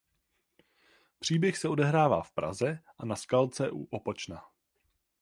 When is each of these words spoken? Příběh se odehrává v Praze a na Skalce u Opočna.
Příběh 1.19 1.57
se 1.57 1.69
odehrává 1.69 2.21
v 2.21 2.31
Praze 2.31 2.79
a 2.97 3.05
na 3.05 3.15
Skalce 3.15 3.71
u 3.71 3.83
Opočna. 3.83 4.43